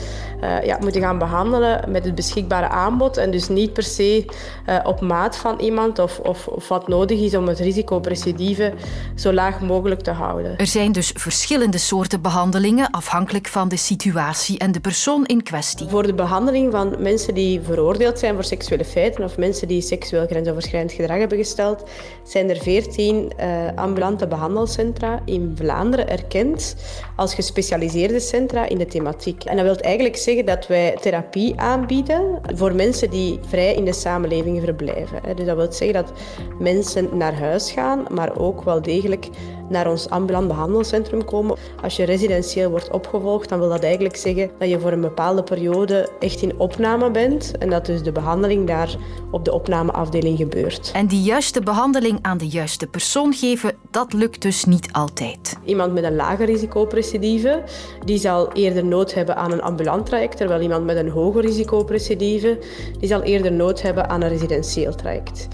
uh, 0.43 0.65
ja, 0.65 0.79
moeten 0.81 1.01
gaan 1.01 1.19
behandelen 1.19 1.91
met 1.91 2.05
het 2.05 2.15
beschikbare 2.15 2.69
aanbod 2.69 3.17
en 3.17 3.31
dus 3.31 3.49
niet 3.49 3.73
per 3.73 3.83
se 3.83 4.25
uh, 4.69 4.79
op 4.85 5.01
maat 5.01 5.37
van 5.37 5.59
iemand 5.59 5.99
of, 5.99 6.19
of, 6.19 6.47
of, 6.47 6.69
wat 6.69 6.89
nodig 6.89 7.21
is 7.21 7.35
om 7.35 7.49
het 7.49 7.59
risico 7.59 7.95
op 7.95 8.07
recidive 8.07 8.73
zo 9.15 9.33
laag 9.33 9.61
mogelijk 9.61 10.01
te 10.01 10.11
houden. 10.11 10.57
Er 10.57 10.67
zijn 10.67 10.93
dus 10.93 11.13
verschillende 11.15 11.79
soorten 11.79 12.21
behandelingen 12.21 12.91
afhankelijk 12.91 13.49
van 13.49 13.69
de 13.69 13.77
situatie 13.77 14.59
en 14.59 14.73
de 14.73 14.81
persoon 14.81 15.27
in 15.27 15.43
kwestie. 15.43 15.89
Voor 15.89 16.07
de 16.07 16.15
behandeling 16.15 16.73
van 16.73 16.95
mensen 16.99 17.35
die 17.35 17.61
veroordeeld 17.61 18.19
zijn 18.19 18.35
voor 18.35 18.45
seksuele 18.45 18.85
feiten 18.85 19.25
of 19.25 19.37
mensen 19.37 19.69
die 19.69 19.81
seksueel 19.81 20.27
grensoverschrijdend 20.27 20.93
gedrag 20.93 21.19
hebben 21.19 21.39
gesteld, 21.39 21.83
zijn 22.23 22.51
er 22.51 22.57
veertien 22.57 23.33
uh, 23.41 23.47
ambulante 23.75 24.27
behandelingen 24.27 24.49
behandelcentra 24.61 25.23
in 25.25 25.53
Vlaanderen 25.57 26.09
erkend 26.09 26.77
als 27.17 27.35
gespecialiseerde 27.35 28.21
centra 28.21 28.69
in 28.69 28.79
de 28.79 28.87
thematiek. 28.87 29.45
En 29.45 29.57
dat 29.57 29.65
wil 29.65 29.77
eigenlijk 29.77 30.17
zeggen 30.17 30.47
dat 30.47 30.67
wij 30.67 30.97
therapie 31.01 31.61
aanbieden 31.61 32.41
voor 32.55 32.75
mensen 32.75 33.11
die 33.11 33.39
vrij 33.47 33.75
in 33.75 33.85
de 33.85 33.93
samenleving 33.93 34.63
verblijven. 34.65 35.37
Dus 35.37 35.47
dat 35.47 35.57
wil 35.57 35.73
zeggen 35.73 36.05
dat 36.05 36.13
mensen 36.59 37.17
naar 37.17 37.35
huis 37.35 37.73
gaan, 37.73 38.05
maar 38.11 38.39
ook 38.39 38.63
wel 38.63 38.83
degelijk 38.83 39.29
naar 39.71 39.91
ons 39.91 40.09
ambulant 40.09 40.49
behandelcentrum 40.49 41.25
komen. 41.25 41.57
Als 41.83 41.97
je 41.97 42.05
residentieel 42.05 42.71
wordt 42.71 42.91
opgevolgd, 42.91 43.49
dan 43.49 43.59
wil 43.59 43.69
dat 43.69 43.83
eigenlijk 43.83 44.17
zeggen 44.17 44.51
dat 44.59 44.69
je 44.69 44.81
voor 44.81 44.93
een 44.93 45.01
bepaalde 45.01 45.43
periode 45.43 46.09
echt 46.19 46.43
in 46.43 46.59
opname 46.59 47.11
bent 47.11 47.59
en 47.59 47.71
dat 47.71 47.87
dus 47.87 48.03
de 48.03 48.13
behandeling 48.13 48.67
daar 48.67 48.97
op 49.31 49.45
de 49.45 49.53
opnameafdeling 49.53 50.37
gebeurt. 50.37 50.91
En 50.95 51.07
die 51.07 51.23
juiste 51.23 51.61
behandeling 51.61 52.19
aan 52.23 52.39
de 52.39 52.49
juiste 52.49 52.87
persoon 52.87 53.33
geven, 53.33 53.75
dat 53.91 54.13
lukt 54.13 54.43
dus 54.43 54.65
niet 54.65 54.93
altijd. 54.93 55.59
Iemand 55.65 55.93
met 55.93 56.05
een 56.05 56.17
lager 56.17 56.47
risicoprecidive, 56.47 57.63
die 58.05 58.19
zal 58.19 58.53
eerder 58.53 58.85
nood 58.85 59.15
hebben 59.15 59.37
aan 59.37 59.53
een 59.53 59.63
ambulant 59.63 60.07
traject, 60.07 60.37
terwijl 60.37 60.61
iemand 60.61 60.85
met 60.85 60.97
een 60.97 61.11
hoger 61.11 61.43
risicoprecidive, 61.43 62.59
die 62.99 63.09
zal 63.09 63.23
eerder 63.23 63.53
nood 63.53 63.83
hebben 63.83 64.09
aan 64.09 64.23
een 64.23 64.29
residentieel 64.29 64.95
traject. 64.95 65.49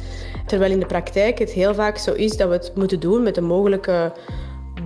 Terwijl 0.46 0.72
in 0.72 0.80
de 0.80 0.86
praktijk 0.86 1.38
het 1.38 1.50
heel 1.50 1.74
vaak 1.74 1.98
zo 1.98 2.12
is 2.12 2.36
dat 2.36 2.48
we 2.48 2.54
het 2.54 2.72
moeten 2.74 3.00
doen 3.00 3.22
met 3.22 3.34
de 3.34 3.40
mogelijke 3.40 4.12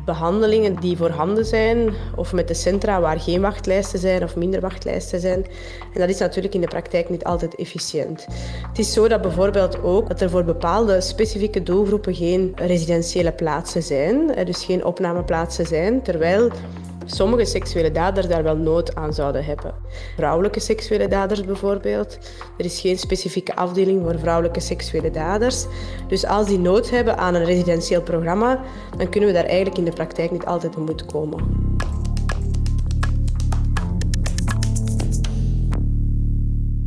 behandelingen 0.05 0.81
die 0.81 0.97
voorhanden 0.97 1.45
zijn, 1.45 1.95
of 2.17 2.33
met 2.33 2.49
de 2.49 2.55
centra 2.55 3.01
waar 3.01 3.21
geen 3.21 3.41
wachtlijsten 3.41 3.99
zijn 3.99 4.23
of 4.23 4.37
minder 4.37 4.61
wachtlijsten 4.61 5.21
zijn. 5.21 5.47
En 5.95 6.01
dat 6.01 6.09
is 6.09 6.19
natuurlijk 6.19 6.55
in 6.55 6.61
de 6.61 6.67
praktijk 6.67 7.11
niet 7.11 7.25
altijd 7.25 7.55
efficiënt. 7.55 8.27
Het 8.69 8.79
is 8.79 8.93
zo 8.93 9.09
dat 9.09 9.23
bijvoorbeeld 9.23 9.83
ook 9.83 10.09
dat 10.09 10.21
er 10.21 10.31
voor 10.31 10.45
bepaalde 10.45 11.01
specifieke 11.01 11.63
doelgroepen 11.63 12.15
geen 12.15 12.53
residentiële 12.57 13.33
plaatsen 13.33 13.83
zijn, 13.83 14.45
dus 14.45 14.65
geen 14.65 14.85
opnameplaatsen 14.85 15.67
zijn, 15.67 16.03
terwijl 16.03 16.51
sommige 17.11 17.45
seksuele 17.45 17.91
daders 17.91 18.27
daar 18.27 18.43
wel 18.43 18.57
nood 18.57 18.95
aan 18.95 19.13
zouden 19.13 19.45
hebben. 19.45 19.75
Vrouwelijke 20.17 20.61
seksuele 20.61 21.09
daders 21.09 21.45
bijvoorbeeld. 21.45 22.19
Er 22.59 22.65
is 22.65 22.81
geen 22.81 22.99
specifieke 22.99 23.57
afdeling 23.57 24.03
voor 24.03 24.19
vrouwelijke 24.19 24.61
seksuele 24.61 25.11
daders. 25.11 25.67
Dus 26.09 26.27
als 26.27 26.47
die 26.47 26.59
nood 26.59 26.91
hebben 26.91 27.19
aan 27.19 27.35
een 27.35 27.45
residentieel 27.45 28.03
programma, 28.03 28.61
dan 28.97 29.11
kunnen 29.11 29.29
we 29.29 29.35
daar 29.35 29.45
eigenlijk 29.45 29.79
in 29.79 29.85
de 29.85 29.93
praktijk 29.93 30.31
niet 30.31 30.45
altijd 30.45 30.77
moeten 30.77 31.07
komen. 31.07 31.69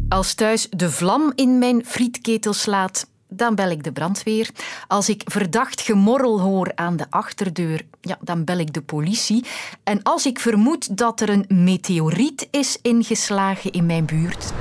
Als 0.09 0.33
thuis 0.33 0.67
de 0.69 0.91
vlam 0.91 1.31
in 1.35 1.59
mijn 1.59 1.85
frietketel 1.85 2.53
slaat, 2.53 3.07
dan 3.35 3.55
bel 3.55 3.69
ik 3.69 3.83
de 3.83 3.91
brandweer. 3.91 4.49
Als 4.87 5.09
ik 5.09 5.21
verdacht 5.25 5.81
gemorrel 5.81 6.41
hoor 6.41 6.71
aan 6.75 6.97
de 6.97 7.05
achterdeur, 7.09 7.85
ja, 8.01 8.17
dan 8.21 8.43
bel 8.43 8.57
ik 8.57 8.73
de 8.73 8.81
politie. 8.81 9.45
En 9.83 10.03
als 10.03 10.25
ik 10.25 10.39
vermoed 10.39 10.97
dat 10.97 11.21
er 11.21 11.29
een 11.29 11.45
meteoriet 11.47 12.47
is 12.51 12.77
ingeslagen 12.81 13.71
in 13.71 13.85
mijn 13.85 14.05
buurt, 14.05 14.53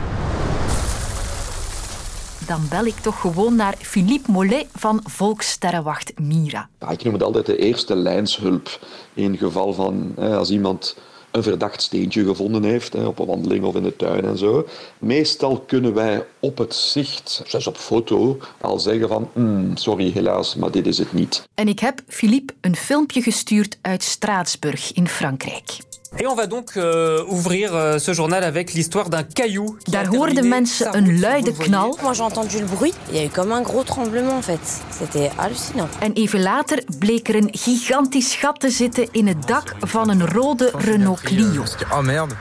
dan 2.47 2.67
bel 2.71 2.85
ik 2.85 2.97
toch 2.97 3.21
gewoon 3.21 3.57
naar 3.57 3.75
Philippe 3.79 4.31
Mollet 4.31 4.67
van 4.75 5.01
Volkssterrenwacht 5.05 6.13
Mira. 6.21 6.69
Ik 6.91 7.05
noem 7.05 7.13
het 7.13 7.23
altijd 7.23 7.47
de 7.47 7.57
eerste 7.57 7.97
lijnshulp 7.97 8.81
in 9.15 9.37
geval 9.37 9.73
van 9.73 10.15
als 10.17 10.51
iemand 10.51 10.97
een 11.33 11.43
verdacht 11.43 11.83
steentje 11.83 12.25
gevonden 12.25 12.63
heeft, 12.63 12.95
op 12.95 13.19
een 13.19 13.27
wandeling 13.27 13.65
of 13.65 13.75
in 13.75 13.83
de 13.83 13.97
tuin 13.97 14.25
en 14.25 14.39
zo. 14.39 14.67
Meestal 14.99 15.61
kunnen 15.67 15.95
wij 15.95 16.25
op 16.41 16.59
het 16.59 16.75
zicht, 16.75 17.43
zelfs 17.47 17.67
op 17.67 17.77
foto, 17.77 18.39
al 18.61 18.79
zeggen 18.79 19.09
van 19.09 19.31
mm, 19.35 19.77
sorry 19.77 20.11
helaas, 20.11 20.55
maar 20.55 20.71
dit 20.71 20.87
is 20.87 20.99
het 20.99 21.13
niet. 21.13 21.49
En 21.55 21.69
ik 21.69 21.79
heb 21.79 22.01
Philippe 22.07 22.55
een 22.61 22.77
filmpje 22.77 23.23
gestuurd 23.23 23.79
uit 23.81 24.03
Straatsburg 24.03 24.93
in 24.93 25.09
Frankrijk. 25.09 25.77
Et 26.19 26.27
on 26.27 26.35
va 26.35 26.47
donc 26.47 26.77
euh, 26.77 27.25
ouvrir 27.27 27.75
euh, 27.75 27.99
ce 27.99 28.13
journal 28.13 28.45
avec 28.45 28.75
l'histoire 28.75 29.09
d'un 29.09 29.23
caillou. 29.23 29.77
Daar 29.91 30.07
hoorden 30.07 30.49
mensen 30.49 30.97
een 30.97 31.07
luide 31.07 31.53
knal. 31.57 31.95
Moi 32.03 32.13
j'ai 32.13 32.23
entendu 32.23 32.59
le 32.59 32.67
bruit. 32.67 32.95
Il 33.09 33.17
y 33.17 33.19
a 33.19 33.25
eu 33.25 33.29
comme 33.29 33.53
un 33.53 33.63
gros 33.63 33.85
tremblement 33.85 34.37
en 34.37 34.43
fait. 34.43 34.61
C'était 34.91 35.31
hallucinant. 35.39 35.89
En 36.01 36.13
even 36.13 36.43
later 36.43 36.83
bleek 36.99 37.29
er 37.29 37.35
een 37.35 37.49
gigantisch 37.53 38.35
gat 38.35 38.61
te 38.61 38.71
zitten 38.71 39.09
in 39.11 39.27
het 39.27 39.47
dak 39.47 39.75
van 39.81 40.09
een 40.09 40.27
rode 40.29 40.71
Renault 40.75 41.21
Clio. 41.21 41.63
Oh 41.93 42.01
merde. 42.01 42.35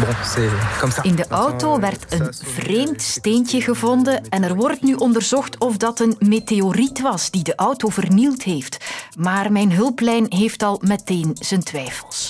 Bon, 0.00 0.14
c'est 0.24 0.50
comme 0.80 0.92
ça. 0.92 1.02
In 1.02 1.16
de 1.16 1.26
auto 1.28 1.80
werd 1.80 2.12
een 2.12 2.34
vreemd 2.44 3.02
steentje 3.02 3.60
gevonden 3.60 4.28
en 4.28 4.42
er 4.42 4.54
wordt 4.54 4.82
nu 4.82 4.94
onderzocht 4.94 5.58
of 5.58 5.76
dat 5.76 6.00
een 6.00 6.16
meteoriet 6.18 7.00
was 7.00 7.30
die 7.30 7.42
de 7.42 7.54
auto 7.54 7.88
vernield 7.88 8.42
heeft. 8.42 8.76
Maar 9.16 9.52
mijn 9.52 9.72
hulplijn 9.72 10.26
heeft 10.28 10.62
al 10.62 10.80
meteen 10.84 11.36
zijn 11.40 11.62
twijfels. 11.62 12.25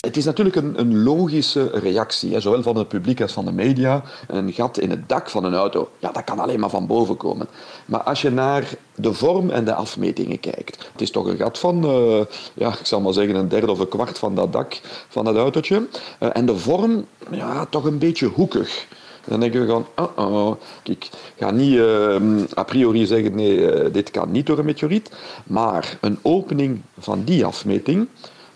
Het 0.00 0.16
is 0.16 0.24
natuurlijk 0.24 0.56
een, 0.56 0.80
een 0.80 1.02
logische 1.02 1.70
reactie, 1.70 2.32
hè, 2.32 2.40
zowel 2.40 2.62
van 2.62 2.76
het 2.76 2.88
publiek 2.88 3.20
als 3.20 3.32
van 3.32 3.44
de 3.44 3.52
media. 3.52 4.02
Een 4.26 4.52
gat 4.52 4.78
in 4.78 4.90
het 4.90 5.08
dak 5.08 5.30
van 5.30 5.44
een 5.44 5.54
auto, 5.54 5.88
ja, 5.98 6.12
dat 6.12 6.24
kan 6.24 6.38
alleen 6.38 6.60
maar 6.60 6.70
van 6.70 6.86
boven 6.86 7.16
komen. 7.16 7.48
Maar 7.86 8.00
als 8.00 8.22
je 8.22 8.30
naar 8.30 8.68
de 8.94 9.12
vorm 9.12 9.50
en 9.50 9.64
de 9.64 9.74
afmetingen 9.74 10.40
kijkt, 10.40 10.88
het 10.92 11.00
is 11.00 11.10
toch 11.10 11.26
een 11.26 11.36
gat 11.36 11.58
van, 11.58 11.84
uh, 11.84 12.20
ja, 12.54 12.68
ik 12.68 12.86
zal 12.86 13.00
maar 13.00 13.12
zeggen, 13.12 13.34
een 13.34 13.48
derde 13.48 13.70
of 13.70 13.78
een 13.78 13.88
kwart 13.88 14.18
van 14.18 14.34
dat 14.34 14.52
dak 14.52 14.80
van 15.08 15.24
dat 15.24 15.36
autootje. 15.36 15.86
Uh, 16.20 16.28
en 16.32 16.46
de 16.46 16.56
vorm, 16.56 17.06
ja, 17.30 17.66
toch 17.66 17.84
een 17.84 17.98
beetje 17.98 18.26
hoekig. 18.26 18.86
Dan 19.24 19.40
denken 19.40 19.60
we 19.60 19.66
gewoon, 19.66 19.86
oh 19.96 20.34
oh, 20.34 20.60
ik 20.82 21.08
ga 21.38 21.50
niet 21.50 21.74
uh, 21.74 22.16
a 22.58 22.62
priori 22.62 23.06
zeggen, 23.06 23.34
nee, 23.34 23.90
dit 23.90 24.10
kan 24.10 24.30
niet 24.30 24.46
door 24.46 24.58
een 24.58 24.64
meteoriet. 24.64 25.10
Maar 25.44 25.98
een 26.00 26.18
opening 26.22 26.80
van 26.98 27.24
die 27.24 27.44
afmeting, 27.44 28.08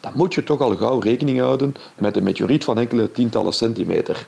dan 0.05 0.13
moet 0.15 0.35
je 0.35 0.45
toch 0.45 0.61
al 0.61 0.77
gauw 0.77 0.99
rekening 0.99 1.41
houden 1.41 1.75
met 1.99 2.17
een 2.17 2.23
meteoriet 2.23 2.65
van 2.65 2.79
enkele 2.79 3.13
tientallen 3.13 3.53
centimeter. 3.53 4.27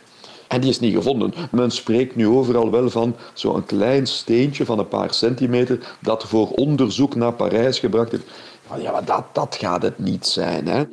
En 0.48 0.60
die 0.60 0.70
is 0.70 0.80
niet 0.80 0.94
gevonden. 0.94 1.34
Men 1.50 1.70
spreekt 1.70 2.16
nu 2.16 2.26
overal 2.26 2.70
wel 2.70 2.90
van 2.90 3.16
zo'n 3.32 3.64
klein 3.64 4.06
steentje 4.06 4.64
van 4.64 4.78
een 4.78 4.88
paar 4.88 5.14
centimeter 5.14 5.96
dat 6.00 6.24
voor 6.24 6.48
onderzoek 6.50 7.14
naar 7.14 7.32
Parijs 7.32 7.78
gebracht 7.78 8.12
is. 8.12 8.20
Ja, 8.78 8.92
maar 8.92 9.04
dat, 9.04 9.24
dat 9.32 9.56
gaat 9.60 9.82
het 9.82 9.98
niet 9.98 10.26
zijn. 10.26 10.66
Hè? 10.66 10.84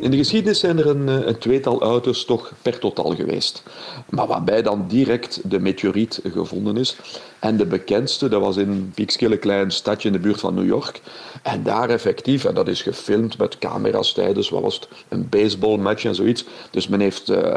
In 0.00 0.10
de 0.10 0.16
geschiedenis 0.16 0.60
zijn 0.60 0.78
er 0.78 0.86
een, 0.86 1.28
een, 1.28 1.38
tweetal 1.38 1.82
auto's 1.82 2.24
toch 2.24 2.52
per 2.62 2.78
totaal 2.78 3.14
geweest. 3.14 3.62
Maar 4.10 4.26
waarbij 4.26 4.62
dan 4.62 4.84
direct 4.88 5.40
de 5.50 5.58
meteoriet 5.60 6.20
gevonden 6.32 6.76
is. 6.76 6.96
En 7.38 7.56
de 7.56 7.66
bekendste, 7.66 8.28
dat 8.28 8.40
was 8.40 8.56
in 8.56 8.68
een 8.68 8.92
piekskille 8.94 9.36
klein 9.36 9.70
stadje 9.70 10.08
in 10.08 10.14
de 10.14 10.20
buurt 10.20 10.40
van 10.40 10.54
New 10.54 10.66
York. 10.66 11.00
En 11.42 11.62
daar 11.62 11.90
effectief, 11.90 12.44
en 12.44 12.54
dat 12.54 12.68
is 12.68 12.82
gefilmd 12.82 13.38
met 13.38 13.58
camera's 13.58 14.12
tijdens, 14.12 14.48
wat 14.48 14.62
was 14.62 14.74
het, 14.74 14.88
een 15.08 15.28
baseballmatch 15.28 16.04
en 16.04 16.14
zoiets. 16.14 16.44
Dus 16.70 16.88
men 16.88 17.00
heeft 17.00 17.30
uh, 17.30 17.56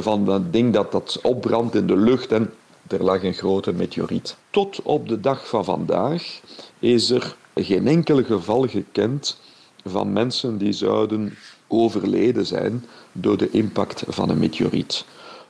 van 0.00 0.24
dat 0.24 0.52
ding 0.52 0.72
dat, 0.72 0.92
dat 0.92 1.18
opbrandt 1.22 1.74
in 1.74 1.86
de 1.86 1.96
lucht 1.96 2.32
en 2.32 2.52
er 2.88 3.04
lag 3.04 3.22
een 3.22 3.34
grote 3.34 3.72
meteoriet. 3.72 4.36
Tot 4.50 4.82
op 4.82 5.08
de 5.08 5.20
dag 5.20 5.48
van 5.48 5.64
vandaag 5.64 6.40
is 6.78 7.10
er 7.10 7.36
geen 7.54 7.86
enkel 7.86 8.22
geval 8.22 8.66
gekend 8.68 9.38
van 9.86 10.12
mensen 10.12 10.58
die 10.58 10.72
zouden 10.72 11.34
overleden 11.66 12.46
zijn 12.46 12.84
door 13.12 13.36
de 13.36 13.50
impact 13.50 14.04
van 14.06 14.30
een 14.30 14.38
meteoriet. 14.38 15.04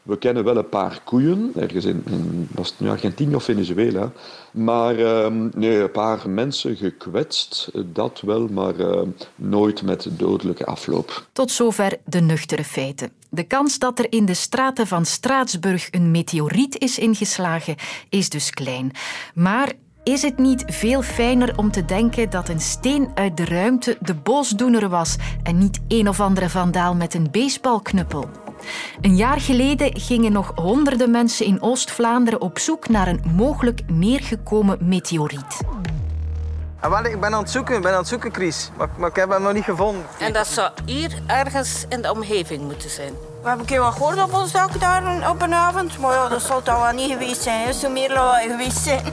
We 0.06 0.18
kennen 0.18 0.44
wel 0.44 0.56
een 0.56 0.68
paar 0.68 1.00
koeien, 1.04 1.52
ergens 1.56 1.84
in, 1.84 2.02
in 2.06 2.48
was 2.50 2.68
het 2.68 2.80
nu 2.80 2.88
Argentinië 2.88 3.34
of 3.34 3.44
Venezuela. 3.44 4.12
Maar 4.50 4.98
uh, 4.98 5.26
nee, 5.54 5.78
een 5.78 5.90
paar 5.90 6.30
mensen 6.30 6.76
gekwetst, 6.76 7.70
dat 7.92 8.20
wel, 8.20 8.48
maar 8.48 8.74
uh, 8.74 9.00
nooit 9.34 9.82
met 9.82 10.08
dodelijke 10.10 10.66
afloop. 10.66 11.26
Tot 11.32 11.50
zover 11.50 11.96
de 12.04 12.20
nuchtere 12.20 12.64
feiten. 12.64 13.10
De 13.30 13.44
kans 13.44 13.78
dat 13.78 13.98
er 13.98 14.12
in 14.12 14.24
de 14.24 14.34
straten 14.34 14.86
van 14.86 15.04
Straatsburg 15.04 15.88
een 15.90 16.10
meteoriet 16.10 16.78
is 16.78 16.98
ingeslagen, 16.98 17.76
is 18.08 18.28
dus 18.28 18.50
klein. 18.50 18.90
Maar 19.34 19.72
is 20.06 20.22
het 20.22 20.38
niet 20.38 20.64
veel 20.66 21.02
fijner 21.02 21.58
om 21.58 21.70
te 21.70 21.84
denken 21.84 22.30
dat 22.30 22.48
een 22.48 22.60
steen 22.60 23.10
uit 23.14 23.36
de 23.36 23.44
ruimte 23.44 23.96
de 24.00 24.14
boosdoener 24.14 24.88
was 24.88 25.16
en 25.42 25.58
niet 25.58 25.80
een 25.88 26.08
of 26.08 26.20
andere 26.20 26.48
vandaal 26.48 26.94
met 26.94 27.14
een 27.14 27.30
baseballknuppel? 27.30 28.28
Een 29.00 29.16
jaar 29.16 29.40
geleden 29.40 30.00
gingen 30.00 30.32
nog 30.32 30.52
honderden 30.54 31.10
mensen 31.10 31.46
in 31.46 31.62
Oost-Vlaanderen 31.62 32.40
op 32.40 32.58
zoek 32.58 32.88
naar 32.88 33.08
een 33.08 33.20
mogelijk 33.34 33.80
neergekomen 33.86 34.78
meteoriet. 34.80 35.60
Ah, 36.90 37.10
ik 37.10 37.20
ben 37.20 37.34
aan 37.34 37.42
het 37.42 37.50
zoeken, 37.50 37.76
ik 37.76 37.82
ben 37.82 37.92
aan 37.92 37.98
het 37.98 38.08
zoeken, 38.08 38.34
Chris. 38.34 38.70
Maar, 38.76 38.88
maar 38.98 39.08
ik 39.08 39.16
heb 39.16 39.30
hem 39.30 39.42
nog 39.42 39.52
niet 39.52 39.64
gevonden. 39.64 40.04
En 40.18 40.32
dat 40.32 40.46
zou 40.46 40.70
hier 40.84 41.22
ergens 41.26 41.84
in 41.88 42.02
de 42.02 42.10
omgeving 42.10 42.62
moeten 42.62 42.90
zijn. 42.90 43.12
We 43.12 43.48
hebben 43.48 43.60
een 43.60 43.66
keer 43.66 43.80
wat 43.80 43.92
gehoord 43.92 44.22
op 44.22 44.34
ons 44.34 44.52
dak 44.52 44.80
daar 44.80 45.30
op 45.30 45.42
een 45.42 45.54
avond. 45.54 45.98
Maar 45.98 46.12
ja, 46.12 46.28
dat 46.28 46.42
zal 46.42 46.62
toch 46.62 46.80
wel 46.82 46.92
niet 46.92 47.12
geweest 47.12 47.42
zijn. 47.42 47.66
Het 47.66 47.76
zou 47.76 47.92
meer 47.92 48.12
lawaai 48.12 48.48
geweest 48.50 48.78
zijn. 48.78 49.06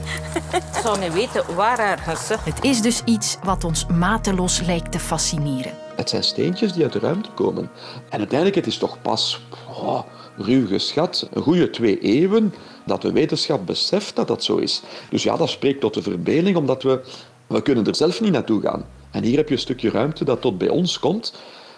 Ik 0.52 0.62
zou 0.82 0.98
niet 0.98 1.12
weten 1.12 1.54
waar 1.54 1.78
ergens. 1.78 2.28
Het 2.28 2.64
is 2.64 2.82
dus 2.82 3.02
iets 3.04 3.36
wat 3.42 3.64
ons 3.64 3.86
mateloos 3.86 4.60
lijkt 4.60 4.92
te 4.92 4.98
fascineren. 4.98 5.72
Het 5.96 6.10
zijn 6.10 6.24
steentjes 6.24 6.72
die 6.72 6.82
uit 6.82 6.92
de 6.92 6.98
ruimte 6.98 7.30
komen. 7.30 7.70
En 8.08 8.18
uiteindelijk 8.18 8.56
het 8.56 8.66
is 8.66 8.78
toch 8.78 9.02
pas 9.02 9.46
oh, 9.68 10.00
ruw 10.36 10.66
geschat, 10.66 11.28
een 11.32 11.42
goede 11.42 11.70
twee 11.70 11.98
eeuwen, 11.98 12.54
dat 12.84 13.02
de 13.02 13.12
wetenschap 13.12 13.66
beseft 13.66 14.16
dat 14.16 14.28
dat 14.28 14.44
zo 14.44 14.56
is. 14.56 14.82
Dus 15.10 15.22
ja, 15.22 15.36
dat 15.36 15.48
spreekt 15.48 15.80
tot 15.80 15.94
de 15.94 16.02
verbeelding, 16.02 16.56
omdat 16.56 16.82
we 16.82 17.00
We 17.46 17.62
kunnen 17.62 17.86
er 17.86 17.94
zelf 17.94 18.20
niet 18.20 18.32
naartoe 18.32 18.60
gaan. 18.60 18.86
En 19.10 19.22
hier 19.22 19.36
heb 19.36 19.48
je 19.48 19.54
een 19.54 19.60
stukje 19.60 19.90
ruimte 19.90 20.24
dat 20.24 20.40
tot 20.40 20.58
bij 20.58 20.68
ons 20.68 20.98
komt. 20.98 21.34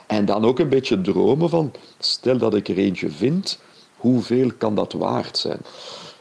En 0.06 0.24
dan 0.24 0.44
ook 0.44 0.58
een 0.58 0.68
beetje 0.68 1.00
dromen 1.00 1.48
van, 1.48 1.72
stel 1.98 2.38
dat 2.38 2.54
ik 2.54 2.68
er 2.68 2.78
eentje 2.78 3.10
vind, 3.10 3.58
hoeveel 3.96 4.50
kan 4.58 4.74
dat 4.74 4.92
waard 4.92 5.38
zijn? 5.38 5.58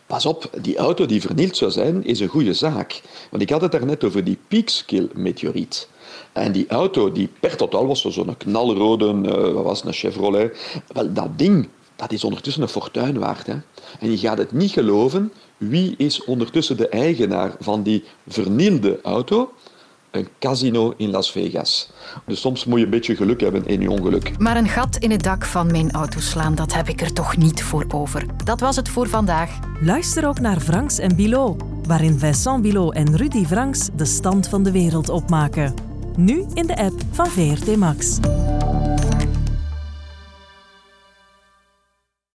Pas 0.08 0.26
op, 0.26 0.50
die 0.62 0.78
auto 0.78 1.06
die 1.06 1.22
vernield 1.22 1.58
zou 1.58 1.72
zijn, 1.72 2.04
is 2.04 2.20
een 2.20 2.28
goede 2.28 2.54
zaak. 2.54 3.02
Want 3.32 3.44
ik 3.44 3.50
had 3.50 3.62
het 3.62 3.72
daarnet 3.72 4.04
over 4.04 4.24
die 4.24 4.38
Peekskill-meteoriet. 4.48 5.88
En 6.32 6.52
die 6.52 6.68
auto, 6.68 7.12
die 7.12 7.30
per 7.40 7.58
totaal 7.58 7.88
was 7.88 8.02
zo'n 8.02 8.38
knalrode, 8.38 9.14
uh, 9.14 9.62
was 9.62 9.84
een 9.84 9.94
Chevrolet. 9.94 10.58
Wel, 10.88 11.14
dat 11.14 11.38
ding, 11.38 11.68
dat 11.96 12.12
is 12.12 12.24
ondertussen 12.24 12.62
een 12.62 12.70
fortuin 12.70 13.20
waard. 13.20 13.48
Hè? 13.48 13.56
En 14.00 14.12
je 14.12 14.18
gaat 14.18 14.38
het 14.38 14.52
niet 14.52 14.72
geloven, 14.72 15.32
wie 15.58 15.94
is 15.98 16.24
ondertussen 16.24 16.78
de 16.78 16.90
eigenaar 16.90 17.56
van 17.60 17.84
die 17.84 18.04
vernielde 18.28 19.00
auto? 19.04 19.54
Een 20.12 20.28
casino 20.40 20.94
in 20.98 21.10
Las 21.10 21.32
Vegas. 21.32 21.90
Dus 22.26 22.42
soms 22.42 22.66
moet 22.66 22.80
je 22.80 22.86
een 22.86 22.92
beetje 22.92 23.16
geluk 23.16 23.42
hebben 23.42 23.68
in 23.68 23.82
je 23.82 23.92
ongeluk. 23.92 24.38
Maar 24.40 24.58
een 24.58 24.68
gat 24.68 24.96
in 24.98 25.12
het 25.12 25.24
dak 25.24 25.46
van 25.46 25.72
mijn 25.72 25.92
auto 25.92 26.20
slaan, 26.20 26.56
dat 26.56 26.74
heb 26.74 26.90
ik 26.90 27.02
er 27.02 27.14
toch 27.14 27.38
niet 27.38 27.64
voor 27.64 27.86
over. 27.88 28.26
Dat 28.44 28.60
was 28.60 28.76
het 28.76 28.90
voor 28.90 29.08
vandaag. 29.08 29.60
Luister 29.82 30.28
ook 30.28 30.40
naar 30.40 30.60
Franks 30.60 31.00
en 31.00 31.16
Bilot, 31.16 31.64
waarin 31.88 32.20
Vincent 32.20 32.62
Bilot 32.62 32.94
en 32.94 33.18
Rudy 33.18 33.46
Franks 33.46 33.90
de 33.96 34.06
stand 34.06 34.48
van 34.48 34.64
de 34.64 34.72
wereld 34.72 35.10
opmaken. 35.10 35.74
Nu 36.18 36.46
in 36.54 36.68
de 36.68 36.78
app 36.78 37.02
van 37.12 37.28
VRT 37.28 37.76
Max. 37.76 38.20